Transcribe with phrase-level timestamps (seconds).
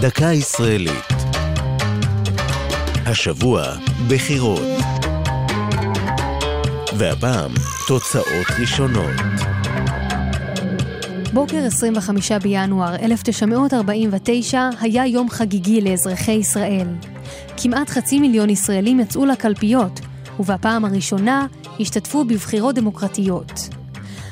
[0.00, 1.04] דקה ישראלית.
[3.06, 3.62] השבוע,
[4.08, 4.68] בחירות.
[6.96, 7.50] והפעם,
[7.88, 9.14] תוצאות ראשונות.
[11.32, 16.88] בוקר 25 בינואר 1949 היה יום חגיגי לאזרחי ישראל.
[17.56, 20.00] כמעט חצי מיליון ישראלים יצאו לקלפיות,
[20.40, 21.46] ובפעם הראשונה
[21.80, 23.68] השתתפו בבחירות דמוקרטיות.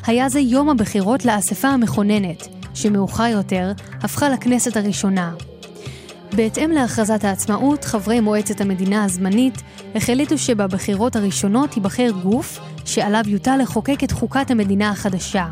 [0.07, 3.73] היה זה יום הבחירות לאספה המכוננת, שמאוחר יותר
[4.03, 5.33] הפכה לכנסת הראשונה.
[6.33, 9.63] בהתאם להכרזת העצמאות, חברי מועצת המדינה הזמנית
[9.95, 15.47] החליטו שבבחירות הראשונות ייבחר גוף שעליו יוטל לחוקק את חוקת המדינה החדשה.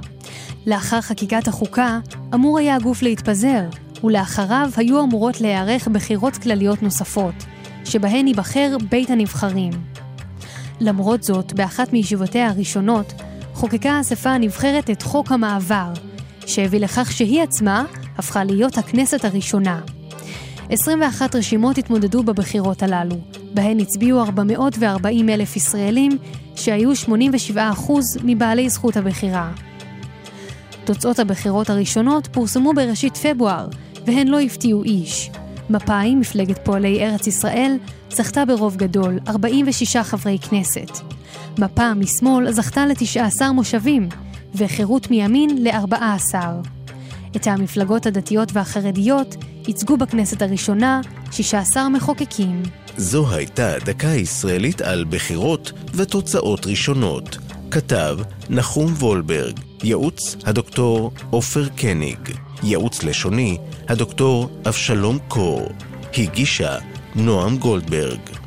[0.66, 1.98] לאחר חקיקת החוקה,
[2.34, 3.62] אמור היה הגוף להתפזר,
[4.05, 7.34] ולאחריו היו אמורות להיערך בחירות כלליות נוספות,
[7.84, 9.72] שבהן ייבחר בית הנבחרים.
[10.80, 13.12] למרות זאת, באחת מישיבותיה הראשונות,
[13.55, 15.92] חוקקה האספה הנבחרת את חוק המעבר,
[16.47, 17.84] שהביא לכך שהיא עצמה
[18.19, 19.80] הפכה להיות הכנסת הראשונה.
[20.70, 23.17] 21 רשימות התמודדו בבחירות הללו,
[23.55, 26.19] בהן הצביעו 440 אלף ישראלים,
[26.56, 27.59] שהיו 87%
[28.25, 29.53] מבעלי זכות הבחירה.
[30.84, 33.69] תוצאות הבחירות הראשונות פורסמו בראשית פברואר,
[34.06, 35.31] והן לא הפתיעו איש.
[35.71, 37.77] מפא"י, מפלגת פועלי ארץ ישראל,
[38.11, 40.91] זכתה ברוב גדול, 46 חברי כנסת.
[41.59, 44.09] מפה משמאל זכתה ל-19 מושבים,
[44.55, 46.34] וחירות מימין ל-14.
[47.37, 49.37] את המפלגות הדתיות והחרדיות
[49.69, 52.62] ייצגו בכנסת הראשונה 16 מחוקקים.
[52.97, 57.39] זו הייתה דקה ישראלית על בחירות ותוצאות ראשונות.
[57.71, 58.19] כתב
[58.51, 62.19] נחום וולברג, ייעוץ הדוקטור עופר קניג,
[62.62, 65.69] ייעוץ לשוני הדוקטור אבשלום קור,
[66.19, 66.78] הגישה
[67.15, 68.44] נועם גולדברג.